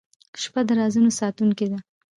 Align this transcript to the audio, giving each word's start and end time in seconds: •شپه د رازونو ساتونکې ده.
•شپه 0.41 0.61
د 0.67 0.69
رازونو 0.79 1.09
ساتونکې 1.19 1.65
ده. 1.71 1.79